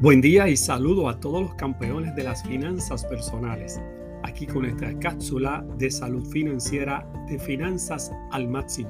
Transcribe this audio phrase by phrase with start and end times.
[0.00, 3.82] Buen día y saludo a todos los campeones de las finanzas personales.
[4.22, 8.88] Aquí con nuestra cápsula de salud financiera de finanzas al máximo.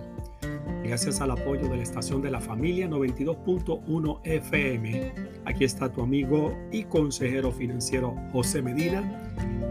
[0.84, 5.12] Gracias al apoyo de la estación de la familia 92.1 FM.
[5.46, 9.02] Aquí está tu amigo y consejero financiero José Medina.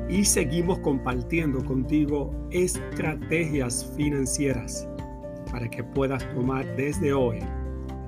[0.10, 4.90] Y seguimos compartiendo contigo estrategias financieras
[5.50, 7.40] para que puedas tomar desde hoy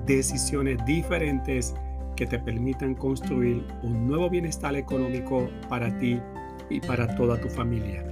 [0.04, 1.74] decisiones diferentes
[2.22, 6.20] que te permitan construir un nuevo bienestar económico para ti
[6.70, 8.04] y para toda tu familia.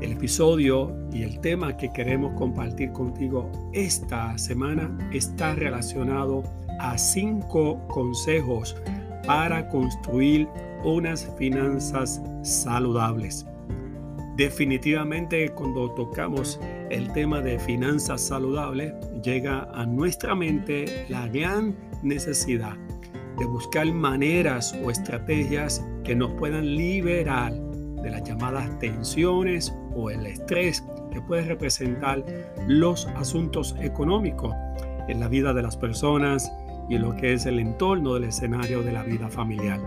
[0.00, 6.44] El episodio y el tema que queremos compartir contigo esta semana está relacionado
[6.80, 8.74] a cinco consejos
[9.26, 10.48] para construir
[10.82, 13.44] unas finanzas saludables.
[14.38, 16.58] Definitivamente cuando tocamos
[16.88, 22.78] el tema de finanzas saludables llega a nuestra mente la gran necesidad
[23.38, 27.52] de buscar maneras o estrategias que nos puedan liberar
[28.02, 32.24] de las llamadas tensiones o el estrés que puede representar
[32.66, 34.54] los asuntos económicos
[35.08, 36.50] en la vida de las personas
[36.88, 39.80] y en lo que es el entorno del escenario de la vida familiar.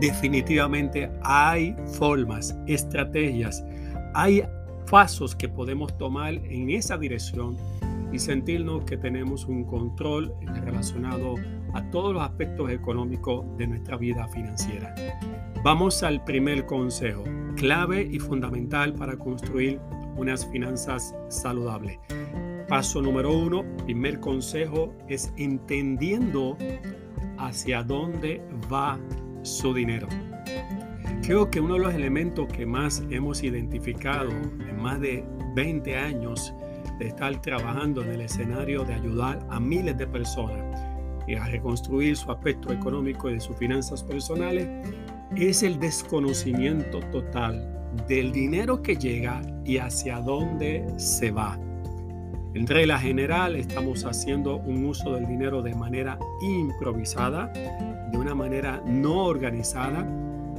[0.00, 3.64] Definitivamente hay formas, estrategias,
[4.14, 4.42] hay
[4.90, 7.56] pasos que podemos tomar en esa dirección
[8.12, 10.32] y sentirnos que tenemos un control
[10.64, 11.34] relacionado
[11.74, 14.94] a todos los aspectos económicos de nuestra vida financiera.
[15.62, 17.24] Vamos al primer consejo,
[17.56, 19.80] clave y fundamental para construir
[20.16, 21.98] unas finanzas saludables.
[22.68, 26.56] Paso número uno, primer consejo es entendiendo
[27.38, 28.98] hacia dónde va
[29.42, 30.06] su dinero.
[31.22, 36.54] Creo que uno de los elementos que más hemos identificado en más de 20 años
[36.98, 40.93] de estar trabajando en el escenario de ayudar a miles de personas
[41.26, 44.68] y a reconstruir su aspecto económico y de sus finanzas personales,
[45.36, 47.70] es el desconocimiento total
[48.08, 51.58] del dinero que llega y hacia dónde se va.
[52.54, 58.80] En regla general estamos haciendo un uso del dinero de manera improvisada, de una manera
[58.86, 60.06] no organizada.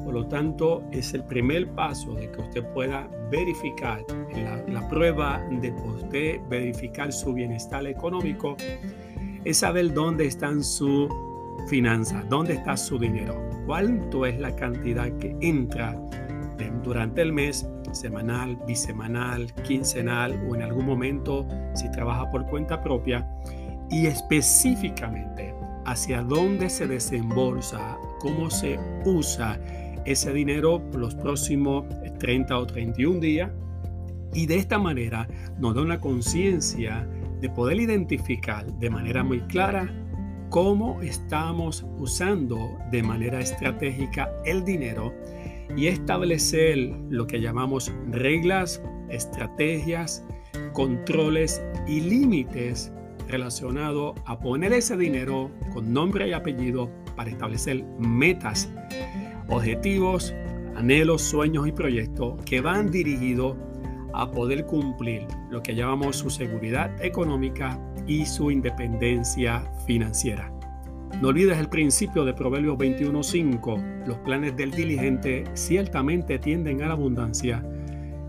[0.03, 4.03] Por lo tanto, es el primer paso de que usted pueda verificar
[4.33, 8.57] la, la prueba de usted verificar su bienestar económico
[9.45, 11.09] es saber dónde están sus
[11.67, 15.95] finanzas, dónde está su dinero, cuánto es la cantidad que entra
[16.85, 23.27] durante el mes, semanal, bisemanal, quincenal o en algún momento si trabaja por cuenta propia
[23.89, 25.53] y específicamente
[25.85, 29.59] hacia dónde se desembolsa, cómo se usa
[30.05, 31.85] ese dinero por los próximos
[32.19, 33.51] 30 o 31 días.
[34.33, 35.27] Y de esta manera
[35.59, 37.07] nos da una conciencia
[37.41, 39.89] de poder identificar de manera muy clara
[40.49, 45.13] cómo estamos usando de manera estratégica el dinero
[45.75, 46.77] y establecer
[47.09, 50.25] lo que llamamos reglas, estrategias,
[50.73, 52.91] controles y límites
[53.27, 58.71] relacionados a poner ese dinero con nombre y apellido para establecer metas,
[59.47, 60.33] objetivos,
[60.75, 63.57] anhelos, sueños y proyectos que van dirigidos
[64.21, 67.77] a poder cumplir lo que llamamos su seguridad económica
[68.07, 70.51] y su independencia financiera.
[71.21, 74.05] No olvides el principio de Proverbios 21.5.
[74.05, 77.63] Los planes del diligente ciertamente tienden a la abundancia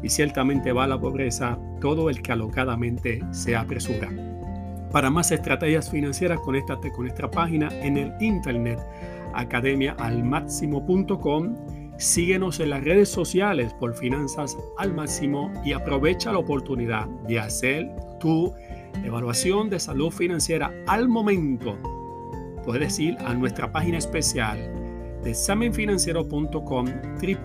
[0.02, 4.08] y ciertamente va a la pobreza todo el que alocadamente se apresura.
[4.92, 8.78] Para más estrategias financieras, conéctate con nuestra página en el internet
[9.34, 11.56] academiaalmáximo.com
[11.98, 17.90] Síguenos en las redes sociales por Finanzas al Máximo y aprovecha la oportunidad de hacer
[18.20, 18.52] tu
[19.02, 21.78] evaluación de salud financiera al momento.
[22.64, 24.58] Puedes ir a nuestra página especial
[25.22, 26.86] de examenfinanciero.com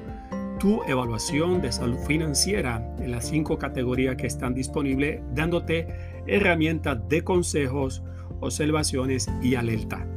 [0.63, 5.89] tu evaluación de salud financiera en las cinco categorías que están disponibles, dándote
[6.25, 8.01] herramientas de consejos,
[8.39, 10.07] observaciones y alerta.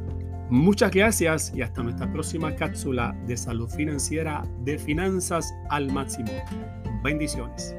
[0.49, 6.31] Muchas gracias y hasta nuestra próxima cápsula de salud financiera de finanzas al máximo.
[7.03, 7.75] Bendiciones.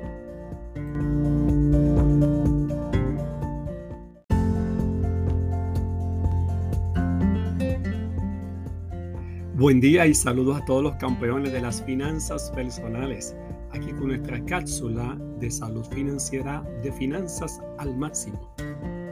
[9.59, 13.35] Buen día y saludos a todos los campeones de las finanzas personales.
[13.73, 18.55] Aquí con nuestra cápsula de salud financiera de finanzas al máximo.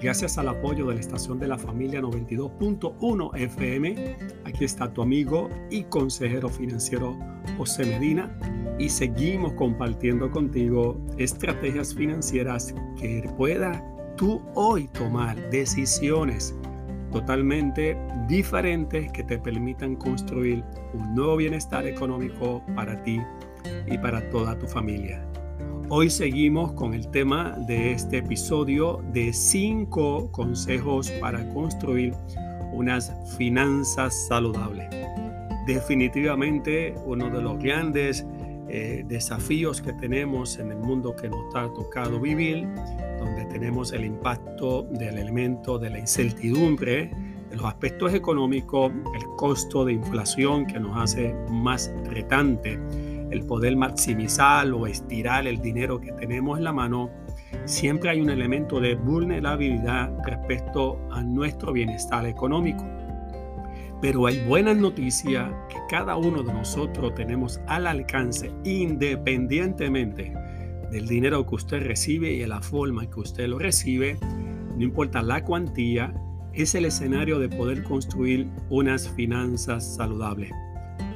[0.01, 5.51] Gracias al apoyo de la estación de la familia 92.1 FM, aquí está tu amigo
[5.69, 7.19] y consejero financiero
[7.59, 8.31] José Medina.
[8.79, 13.83] y seguimos compartiendo contigo estrategias financieras que pueda
[14.17, 16.55] tú hoy tomar decisiones
[17.21, 17.97] totalmente
[18.29, 23.19] diferentes que te permitan construir un nuevo bienestar económico para ti
[23.87, 25.27] y para toda tu familia.
[25.89, 32.13] Hoy seguimos con el tema de este episodio de cinco consejos para construir
[32.75, 34.87] unas finanzas saludables.
[35.67, 38.27] Definitivamente uno de los grandes
[38.69, 42.69] eh, desafíos que tenemos en el mundo que nos ha tocado vivir,
[43.19, 47.11] donde tenemos el impacto del elemento de la incertidumbre,
[47.51, 52.79] de los aspectos económicos, el costo de inflación que nos hace más retante,
[53.31, 57.11] el poder maximizar o estirar el dinero que tenemos en la mano,
[57.65, 62.85] siempre hay un elemento de vulnerabilidad respecto a nuestro bienestar económico.
[64.01, 70.35] Pero hay buenas noticias que cada uno de nosotros tenemos al alcance independientemente
[70.91, 74.19] del dinero que usted recibe y de la forma que usted lo recibe,
[74.77, 76.15] no importa la cuantía,
[76.53, 80.51] es el escenario de poder construir unas finanzas saludables.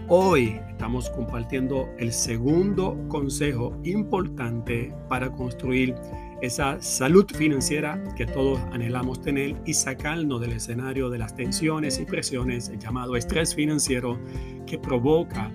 [0.09, 5.95] Hoy estamos compartiendo el segundo consejo importante para construir
[6.43, 12.05] esa salud financiera que todos anhelamos tener y sacarnos del escenario de las tensiones y
[12.05, 14.19] presiones llamado estrés financiero
[14.67, 15.53] que provoca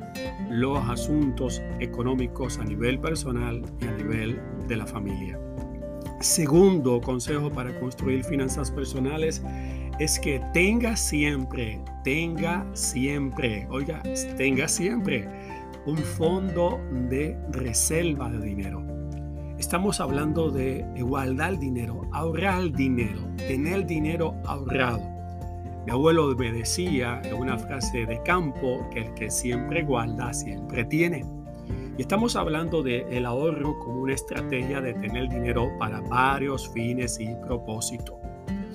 [0.50, 5.40] los asuntos económicos a nivel personal y a nivel de la familia.
[6.22, 9.42] Segundo consejo para construir finanzas personales
[10.00, 14.04] es que tenga siempre, tenga siempre, oiga,
[14.38, 15.28] tenga siempre
[15.86, 16.80] un fondo
[17.10, 19.05] de reserva de dinero
[19.57, 25.00] Estamos hablando de igualdad dinero, ahorrar dinero, tener dinero ahorrado.
[25.86, 30.84] Mi abuelo me decía en una frase de campo que el que siempre guarda siempre
[30.84, 31.25] tiene.
[31.98, 37.18] Y estamos hablando del el ahorro como una estrategia de tener dinero para varios fines
[37.22, 38.18] y propósitos.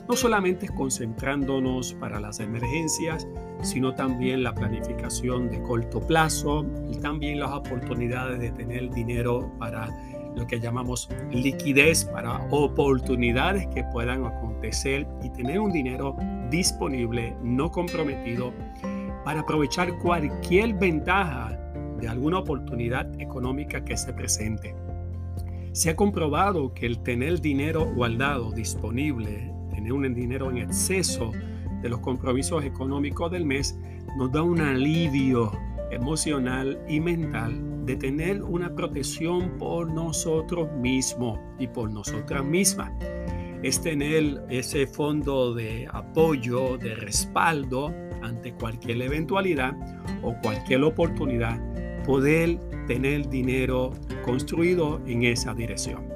[0.08, 3.28] No solamente concentrándonos para las emergencias,
[3.62, 9.88] sino también la planificación de corto plazo y también las oportunidades de tener dinero para
[10.36, 16.16] lo que llamamos liquidez para oportunidades que puedan acontecer y tener un dinero
[16.50, 18.52] disponible, no comprometido,
[19.24, 21.56] para aprovechar cualquier ventaja
[22.00, 24.74] de alguna oportunidad económica que se presente.
[25.72, 31.30] Se ha comprobado que el tener dinero guardado, disponible, tener un dinero en exceso
[31.82, 33.78] de los compromisos económicos del mes,
[34.16, 35.52] nos da un alivio
[35.90, 42.92] emocional y mental de tener una protección por nosotros mismos y por nosotras mismas.
[43.64, 47.92] Es tener ese fondo de apoyo, de respaldo
[48.22, 49.74] ante cualquier eventualidad
[50.22, 51.58] o cualquier oportunidad,
[52.04, 53.90] poder tener dinero
[54.24, 56.08] construido en esa dirección.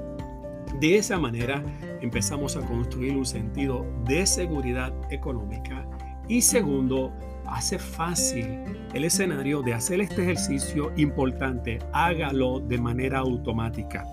[0.79, 1.61] De esa manera
[1.99, 5.85] empezamos a construir un sentido de seguridad económica
[6.29, 7.11] y segundo,
[7.47, 8.59] hace fácil
[8.93, 11.79] el escenario de hacer este ejercicio importante.
[11.91, 14.05] Hágalo de manera automática.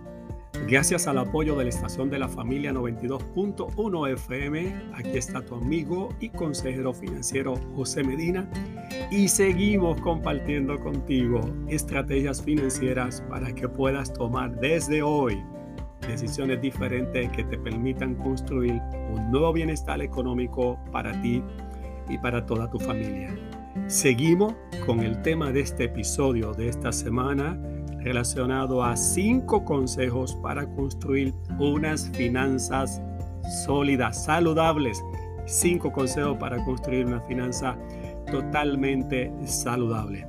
[0.67, 6.09] Gracias al apoyo de la estación de la familia 92.1 FM, aquí está tu amigo
[6.19, 8.49] y consejero financiero José Medina
[9.09, 15.41] y seguimos compartiendo contigo estrategias financieras para que puedas tomar desde hoy
[16.07, 18.81] decisiones diferentes que te permitan construir
[19.13, 21.43] un nuevo bienestar económico para ti
[22.09, 23.35] y para toda tu familia.
[23.87, 24.53] Seguimos
[24.85, 27.57] con el tema de este episodio de esta semana
[28.03, 33.01] relacionado a cinco consejos para construir unas finanzas
[33.65, 35.03] sólidas, saludables.
[35.45, 37.77] Cinco consejos para construir una finanza
[38.31, 40.27] totalmente saludable.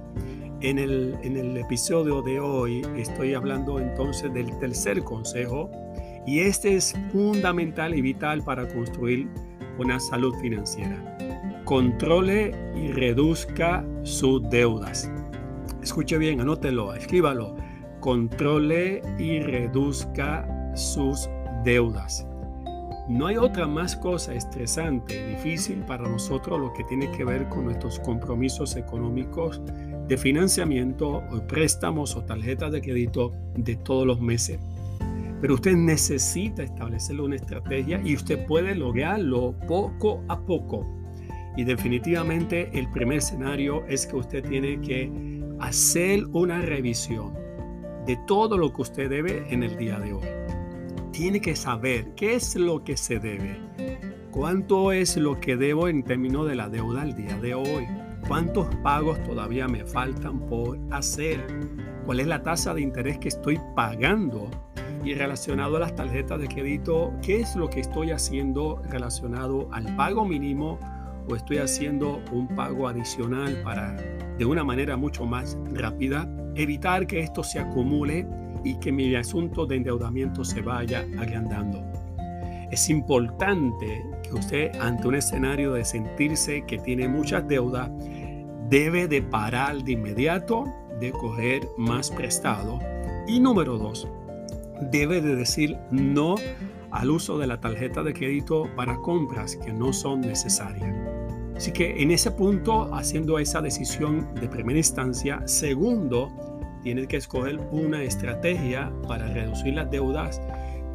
[0.60, 5.70] En el, en el episodio de hoy estoy hablando entonces del tercer consejo
[6.26, 9.28] y este es fundamental y vital para construir
[9.78, 11.16] una salud financiera.
[11.64, 15.10] Controle y reduzca sus deudas.
[15.82, 17.56] Escuche bien, anótelo, escríbalo
[18.02, 21.30] controle y reduzca sus
[21.64, 22.26] deudas.
[23.08, 27.48] No hay otra más cosa estresante y difícil para nosotros lo que tiene que ver
[27.48, 29.62] con nuestros compromisos económicos
[30.08, 34.58] de financiamiento o préstamos o tarjetas de crédito de todos los meses.
[35.40, 40.86] Pero usted necesita establecer una estrategia y usted puede lograrlo poco a poco.
[41.56, 45.31] Y definitivamente el primer escenario es que usted tiene que
[45.62, 47.34] hacer una revisión
[48.04, 50.26] de todo lo que usted debe en el día de hoy.
[51.12, 53.60] Tiene que saber qué es lo que se debe,
[54.32, 57.86] cuánto es lo que debo en términos de la deuda al día de hoy,
[58.26, 61.46] cuántos pagos todavía me faltan por hacer,
[62.06, 64.50] cuál es la tasa de interés que estoy pagando
[65.04, 69.94] y relacionado a las tarjetas de crédito, qué es lo que estoy haciendo relacionado al
[69.94, 70.78] pago mínimo
[71.28, 73.96] o estoy haciendo un pago adicional para
[74.38, 78.26] de una manera mucho más rápida evitar que esto se acumule
[78.64, 81.82] y que mi asunto de endeudamiento se vaya agrandando.
[82.70, 87.90] Es importante que usted ante un escenario de sentirse que tiene muchas deudas,
[88.70, 90.64] debe de parar de inmediato
[90.98, 92.78] de coger más prestado.
[93.26, 94.08] Y número dos,
[94.90, 96.36] debe de decir no
[96.90, 101.01] al uso de la tarjeta de crédito para compras que no son necesarias.
[101.62, 106.28] Así que en ese punto, haciendo esa decisión de primera instancia, segundo,
[106.82, 110.42] tienes que escoger una estrategia para reducir las deudas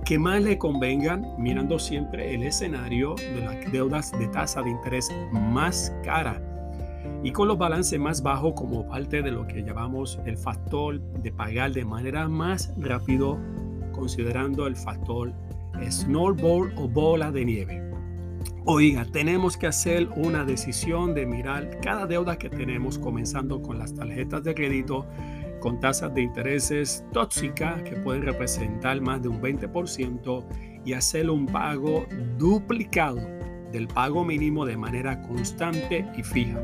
[0.04, 5.10] que más le convengan, mirando siempre el escenario de las deudas de tasa de interés
[5.32, 6.42] más cara
[7.24, 11.32] y con los balances más bajos como parte de lo que llamamos el factor de
[11.32, 13.40] pagar de manera más rápido,
[13.94, 15.32] considerando el factor
[15.90, 17.87] snowball o bola de nieve.
[18.70, 23.96] Oiga, tenemos que hacer una decisión de mirar cada deuda que tenemos, comenzando con las
[23.96, 25.08] tarjetas de crédito
[25.62, 30.46] con tasas de intereses tóxicas que pueden representar más de un 20%
[30.84, 32.08] y hacer un pago
[32.38, 33.22] duplicado
[33.72, 36.62] del pago mínimo de manera constante y fija.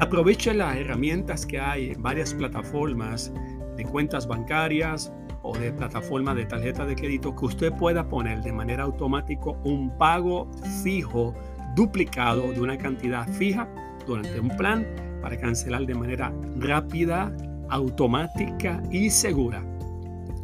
[0.00, 3.30] Aproveche las herramientas que hay en varias plataformas
[3.76, 5.12] de cuentas bancarias,
[5.46, 9.96] o de plataforma de tarjeta de crédito que usted pueda poner de manera automática un
[9.96, 10.50] pago
[10.82, 11.34] fijo
[11.74, 13.68] duplicado de una cantidad fija
[14.06, 14.86] durante un plan
[15.22, 17.32] para cancelar de manera rápida,
[17.68, 19.64] automática y segura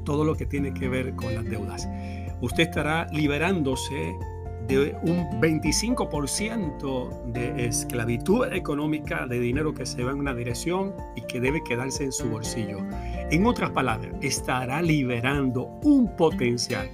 [0.04, 1.88] todo lo que tiene que ver con las deudas.
[2.40, 4.14] Usted estará liberándose
[4.66, 11.22] de un 25% de esclavitud económica de dinero que se va en una dirección y
[11.22, 12.78] que debe quedarse en su bolsillo.
[13.30, 16.88] En otras palabras, estará liberando un potencial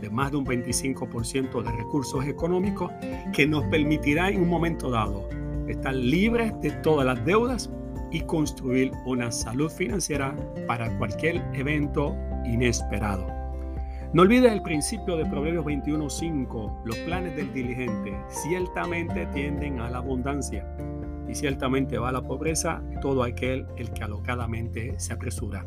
[0.00, 2.90] de más de un 25% de recursos económicos
[3.32, 5.28] que nos permitirá en un momento dado
[5.68, 7.70] estar libres de todas las deudas
[8.10, 10.34] y construir una salud financiera
[10.66, 13.26] para cualquier evento inesperado.
[14.14, 16.80] No olvides el principio de Proverbios 21:5.
[16.84, 20.66] Los planes del diligente ciertamente tienden a la abundancia
[21.28, 25.66] y ciertamente va a la pobreza todo aquel el que alocadamente se apresura.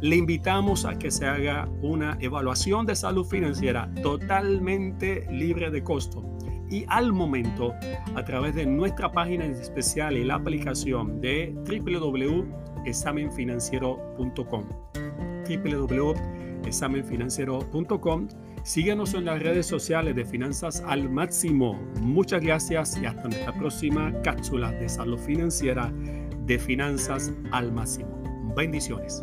[0.00, 6.24] Le invitamos a que se haga una evaluación de salud financiera totalmente libre de costo
[6.70, 7.74] y al momento
[8.14, 14.64] a través de nuestra página especial y la aplicación de www.examenfinanciero.com
[15.42, 16.14] www
[16.66, 18.28] examenfinanciero.com.
[18.64, 21.74] Síguenos en las redes sociales de Finanzas al Máximo.
[22.00, 25.92] Muchas gracias y hasta nuestra próxima cápsula de salud financiera
[26.46, 28.22] de Finanzas al Máximo.
[28.54, 29.20] Bendiciones.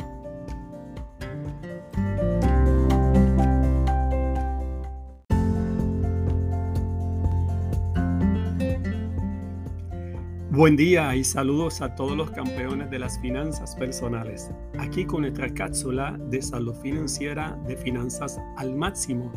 [10.60, 14.50] Buen día y saludos a todos los campeones de las finanzas personales.
[14.78, 19.32] Aquí con nuestra cápsula de salud financiera de finanzas al máximo.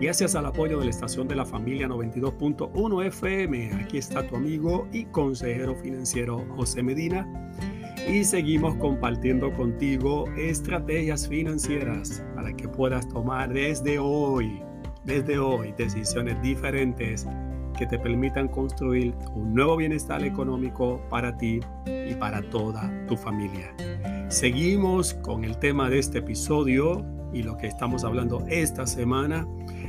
[0.00, 3.72] Gracias al apoyo de la estación de la familia 92.1 FM.
[3.72, 7.26] Aquí está tu amigo y consejero financiero José Medina.
[8.08, 14.62] Y seguimos compartiendo contigo estrategias financieras para que puedas tomar desde hoy,
[15.04, 17.26] desde hoy, decisiones diferentes
[17.82, 23.74] que te permitan construir un nuevo bienestar económico para ti y para toda tu familia.
[24.28, 29.48] Seguimos con el tema de este episodio y lo que estamos hablando esta semana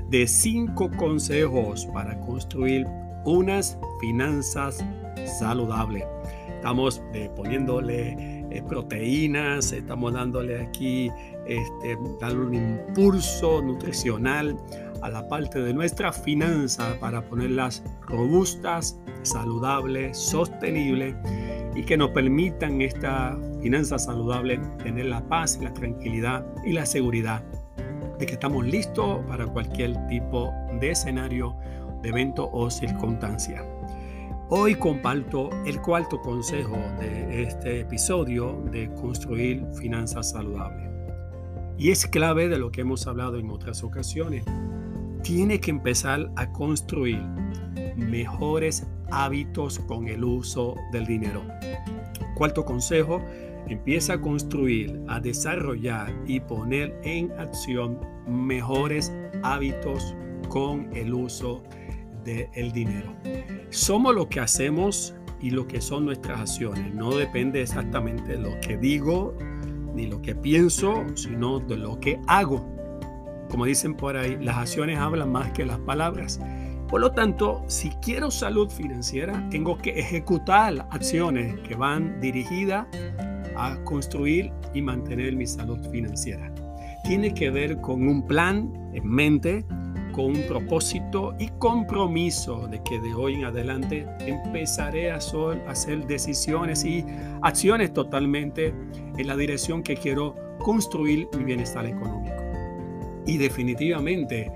[0.09, 2.87] de cinco consejos para construir
[3.25, 4.83] unas finanzas
[5.37, 6.03] saludables.
[6.47, 11.11] Estamos eh, poniéndole eh, proteínas, estamos dándole aquí,
[11.45, 14.57] este, un impulso nutricional
[15.03, 21.13] a la parte de nuestra finanza para ponerlas robustas, saludables, sostenibles
[21.75, 27.43] y que nos permitan esta finanza saludable tener la paz, la tranquilidad y la seguridad
[28.17, 31.53] de que estamos listos para cualquier tipo de escenario,
[32.01, 33.61] de evento o circunstancia.
[34.49, 40.89] Hoy comparto el cuarto consejo de este episodio de construir finanzas saludables.
[41.77, 44.45] Y es clave de lo que hemos hablado en otras ocasiones
[45.23, 47.21] tiene que empezar a construir
[47.95, 51.43] mejores hábitos con el uso del dinero.
[52.35, 53.21] Cuarto consejo,
[53.67, 59.13] empieza a construir, a desarrollar y poner en acción mejores
[59.43, 60.15] hábitos
[60.49, 61.63] con el uso
[62.23, 63.13] del dinero.
[63.69, 66.93] Somos lo que hacemos y lo que son nuestras acciones.
[66.93, 69.35] No depende exactamente de lo que digo
[69.93, 72.72] ni lo que pienso, sino de lo que hago.
[73.53, 76.39] Como dicen por ahí, las acciones hablan más que las palabras.
[76.89, 82.87] Por lo tanto, si quiero salud financiera, tengo que ejecutar acciones que van dirigidas
[83.55, 86.51] a construir y mantener mi salud financiera.
[87.03, 89.63] Tiene que ver con un plan en mente,
[90.13, 96.83] con un propósito y compromiso de que de hoy en adelante empezaré a hacer decisiones
[96.85, 97.05] y
[97.43, 98.73] acciones totalmente
[99.15, 102.42] en la dirección que quiero construir mi bienestar económico.
[103.25, 104.51] Y definitivamente,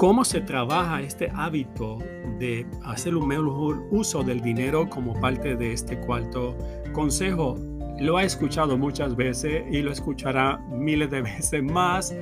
[0.00, 1.98] cómo se trabaja este hábito
[2.38, 6.56] de hacer un mejor uso del dinero como parte de este cuarto
[6.92, 7.58] consejo.
[7.98, 12.14] Lo ha escuchado muchas veces y lo escuchará miles de veces más.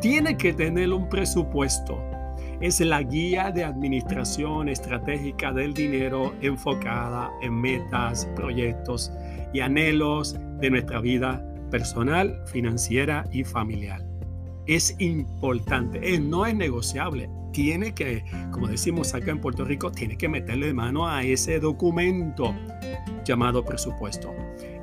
[0.00, 2.02] Tiene que tener un presupuesto.
[2.60, 9.12] Es la guía de administración estratégica del dinero enfocada en metas, proyectos
[9.54, 14.09] y anhelos de nuestra vida personal, financiera y familiar
[14.70, 17.28] es importante, no es negociable.
[17.52, 22.54] Tiene que, como decimos acá en Puerto Rico, tiene que meterle mano a ese documento
[23.24, 24.32] llamado presupuesto.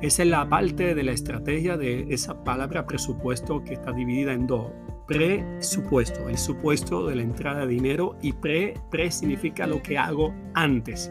[0.02, 4.46] Esa es la parte de la estrategia de esa palabra presupuesto que está dividida en
[4.46, 4.66] dos.
[5.06, 10.34] Presupuesto, el supuesto de la entrada de dinero y pre, pre significa lo que hago
[10.52, 11.10] antes.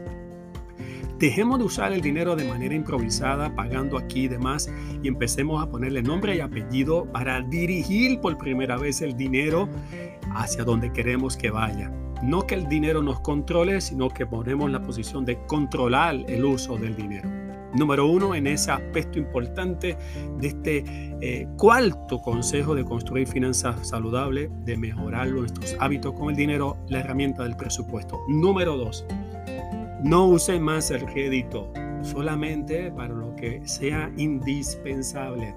[1.20, 5.70] Dejemos de usar el dinero de manera improvisada, pagando aquí y demás, y empecemos a
[5.70, 9.68] ponerle nombre y apellido para dirigir por primera vez el dinero
[10.36, 11.92] hacia donde queremos que vaya.
[12.22, 16.78] No que el dinero nos controle, sino que ponemos la posición de controlar el uso
[16.78, 17.30] del dinero.
[17.74, 19.98] Número uno, en ese aspecto importante
[20.40, 20.84] de este
[21.22, 27.00] eh, cuarto consejo de construir finanzas saludables, de mejorar nuestros hábitos con el dinero, la
[27.00, 28.20] herramienta del presupuesto.
[28.30, 29.06] Número dos,
[30.04, 35.56] no use más el crédito, solamente para lo que sea indispensable.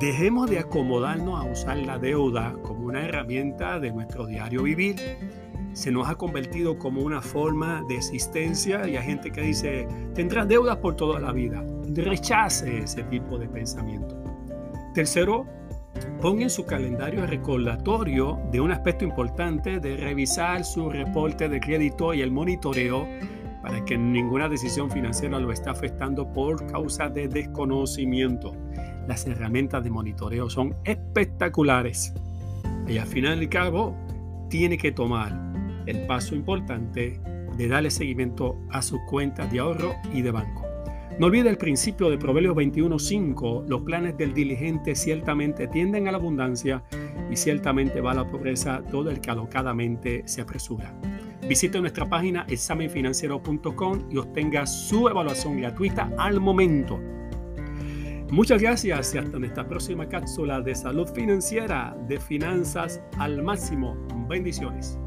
[0.00, 4.96] Dejemos de acomodarnos a usar la deuda como una herramienta de nuestro diario vivir.
[5.72, 10.48] Se nos ha convertido como una forma de existencia y hay gente que dice, tendrás
[10.48, 11.62] deudas por toda la vida.
[11.94, 14.16] Rechace ese tipo de pensamiento.
[14.94, 15.46] Tercero,
[16.20, 22.14] ponga en su calendario recordatorio de un aspecto importante de revisar su reporte de crédito
[22.14, 23.06] y el monitoreo
[23.64, 28.54] para que ninguna decisión financiera lo esté afectando por causa de desconocimiento.
[29.08, 32.12] Las herramientas de monitoreo son espectaculares
[32.86, 33.96] y al final y cabo
[34.50, 35.32] tiene que tomar
[35.86, 37.18] el paso importante
[37.56, 40.66] de darle seguimiento a sus cuentas de ahorro y de banco.
[41.18, 46.18] No olvide el principio de Proverbios 21.5, los planes del diligente ciertamente tienden a la
[46.18, 46.82] abundancia
[47.30, 50.92] y ciertamente va a la pobreza todo el que alocadamente se apresura.
[51.48, 56.98] Visite nuestra página examenfinanciero.com y obtenga su evaluación gratuita al momento.
[58.30, 63.94] Muchas gracias y hasta nuestra próxima cápsula de salud financiera de finanzas al máximo.
[64.26, 64.98] Bendiciones.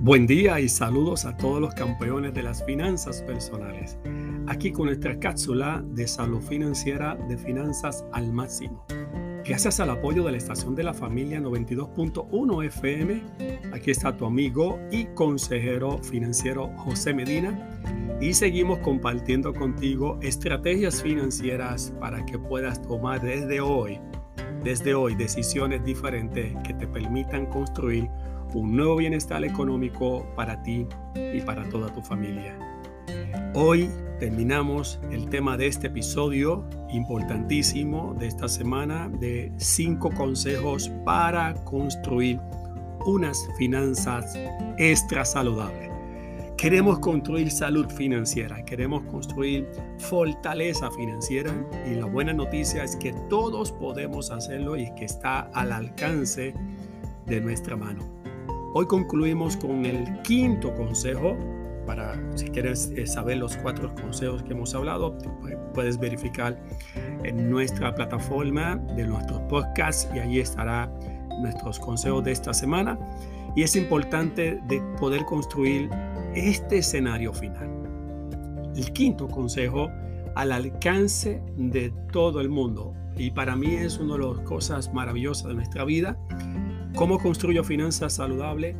[0.00, 3.96] Buen día y saludos a todos los campeones de las finanzas personales.
[4.46, 8.84] Aquí con nuestra cápsula de salud financiera de finanzas al máximo.
[9.44, 13.22] Gracias al apoyo de la estación de la familia 92.1 FM,
[13.72, 17.80] aquí está tu amigo y consejero financiero José Medina
[18.20, 23.98] y seguimos compartiendo contigo estrategias financieras para que puedas tomar desde hoy,
[24.62, 28.08] desde hoy decisiones diferentes que te permitan construir
[28.54, 32.71] un nuevo bienestar económico para ti y para toda tu familia.
[33.54, 41.54] Hoy terminamos el tema de este episodio importantísimo de esta semana de cinco consejos para
[41.64, 42.38] construir
[43.04, 44.38] unas finanzas
[44.78, 45.90] extra saludables.
[46.56, 51.52] Queremos construir salud financiera, queremos construir fortaleza financiera
[51.90, 56.54] y la buena noticia es que todos podemos hacerlo y que está al alcance
[57.26, 58.22] de nuestra mano.
[58.74, 61.36] Hoy concluimos con el quinto consejo.
[61.86, 65.16] Para si quieres eh, saber los cuatro consejos que hemos hablado,
[65.74, 66.58] puedes verificar
[67.24, 70.92] en nuestra plataforma de nuestros podcasts y allí estará
[71.40, 72.98] nuestros consejos de esta semana.
[73.56, 75.90] Y es importante de poder construir
[76.34, 77.68] este escenario final.
[78.74, 79.90] El quinto consejo
[80.34, 82.94] al alcance de todo el mundo.
[83.16, 86.16] Y para mí es una de las cosas maravillosas de nuestra vida
[86.94, 88.76] ¿Cómo construyo finanzas saludables?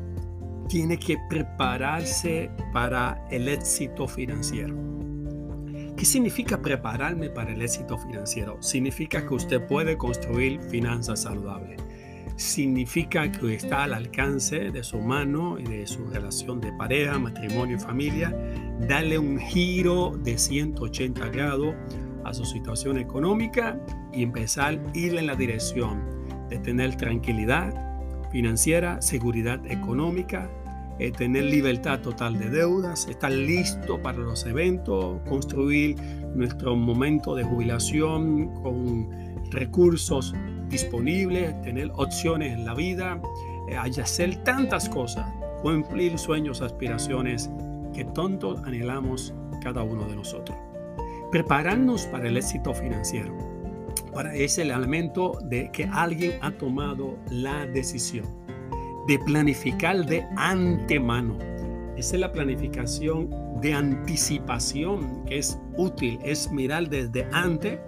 [0.72, 4.74] Tiene que prepararse para el éxito financiero.
[5.94, 8.56] ¿Qué significa prepararme para el éxito financiero?
[8.62, 11.78] Significa que usted puede construir finanzas saludables.
[12.36, 17.76] Significa que está al alcance de su mano y de su relación de pareja, matrimonio
[17.76, 18.34] y familia,
[18.88, 21.74] darle un giro de 180 grados
[22.24, 23.78] a su situación económica
[24.10, 27.74] y empezar a ir en la dirección de tener tranquilidad,
[28.30, 30.50] financiera, seguridad económica,
[30.98, 35.96] eh, tener libertad total de deudas, estar listo para los eventos, construir
[36.34, 39.08] nuestro momento de jubilación con
[39.50, 40.34] recursos
[40.68, 43.20] disponibles, tener opciones en la vida,
[43.68, 45.26] eh, hacer tantas cosas,
[45.62, 47.50] cumplir sueños, aspiraciones
[47.92, 50.56] que tanto anhelamos cada uno de nosotros.
[51.30, 53.52] Prepararnos para el éxito financiero
[54.12, 58.41] para es el elemento de que alguien ha tomado la decisión
[59.06, 61.38] de planificar de antemano.
[61.96, 67.78] Esa es la planificación de anticipación que es útil, es mirar desde antes,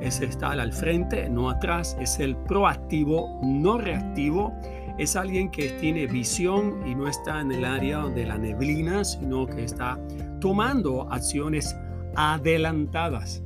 [0.00, 4.52] es estar al frente, no atrás, es el proactivo, no reactivo,
[4.98, 9.46] es alguien que tiene visión y no está en el área de la neblina, sino
[9.46, 9.98] que está
[10.40, 11.74] tomando acciones
[12.14, 13.42] adelantadas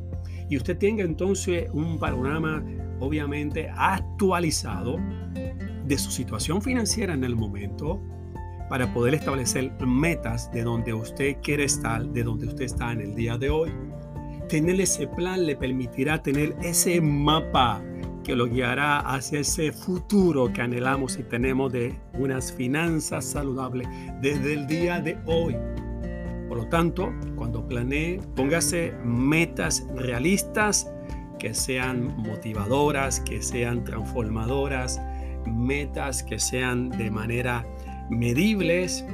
[0.50, 2.62] y usted tenga entonces un panorama
[2.98, 4.98] obviamente actualizado
[5.90, 8.00] de su situación financiera en el momento
[8.68, 13.16] para poder establecer metas de donde usted quiere estar, de donde usted está en el
[13.16, 13.72] día de hoy.
[14.48, 17.82] Tener ese plan le permitirá tener ese mapa
[18.22, 23.88] que lo guiará hacia ese futuro que anhelamos y tenemos de unas finanzas saludables
[24.22, 25.56] desde el día de hoy.
[26.48, 30.88] Por lo tanto, cuando planee, póngase metas realistas
[31.40, 35.00] que sean motivadoras, que sean transformadoras,
[35.46, 37.66] metas que sean de manera
[38.08, 39.04] medibles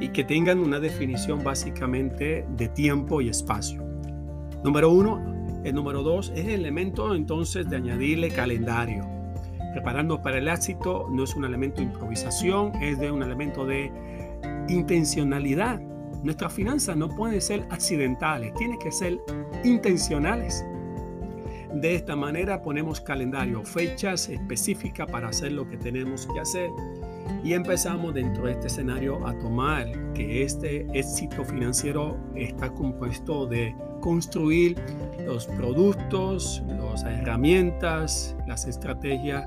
[0.00, 3.82] y que tengan una definición básicamente de tiempo y espacio.
[4.62, 5.34] Número uno.
[5.64, 9.04] El número dos es el elemento entonces de añadirle calendario.
[9.72, 13.90] Prepararnos para el éxito no es un elemento de improvisación, es de un elemento de
[14.68, 15.80] intencionalidad
[16.22, 19.20] Nuestras finanzas no pueden ser accidentales, tienen que ser
[19.62, 20.66] intencionales.
[21.76, 26.70] De esta manera ponemos calendario, fechas específicas para hacer lo que tenemos que hacer
[27.44, 33.76] y empezamos dentro de este escenario a tomar que este éxito financiero está compuesto de
[34.00, 34.82] construir
[35.26, 39.46] los productos, las herramientas, las estrategias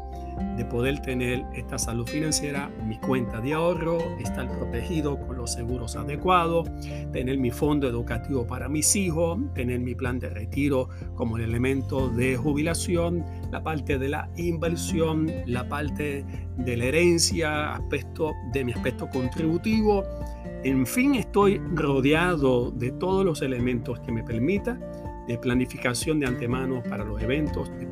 [0.57, 5.95] de poder tener esta salud financiera, mi cuenta de ahorro, estar protegido con los seguros
[5.95, 6.69] adecuados,
[7.11, 12.09] tener mi fondo educativo para mis hijos, tener mi plan de retiro como el elemento
[12.09, 16.25] de jubilación, la parte de la inversión, la parte
[16.57, 20.03] de la herencia, aspecto de mi aspecto contributivo.
[20.63, 24.79] En fin, estoy rodeado de todos los elementos que me permitan
[25.29, 27.87] de planificación de antemano para los eventos, de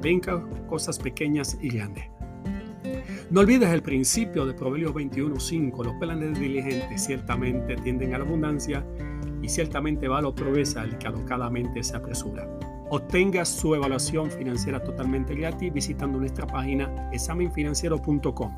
[0.68, 2.17] cosas pequeñas y grandes.
[3.30, 5.84] No olvides el principio de Proverbios 21.5.
[5.84, 8.86] Los planes diligentes ciertamente tienden a la abundancia
[9.42, 12.48] y ciertamente va a la progresa el que alocadamente se apresura.
[12.90, 18.56] Obtenga su evaluación financiera totalmente gratis visitando nuestra página examenfinanciero.com.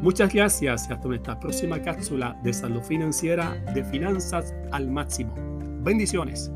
[0.00, 5.34] Muchas gracias y hasta nuestra próxima cápsula de salud financiera de finanzas al máximo.
[5.82, 6.50] Bendiciones.